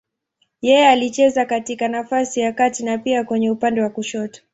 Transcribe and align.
Yeye 0.61 0.87
alicheza 0.87 1.45
katika 1.45 1.87
nafasi 1.87 2.39
ya 2.39 2.53
kati 2.53 2.83
na 2.85 2.97
pia 2.97 3.23
kwenye 3.23 3.51
upande 3.51 3.81
wa 3.81 3.89
kushoto. 3.89 4.41